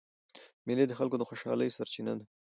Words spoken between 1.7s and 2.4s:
سرچینه ده.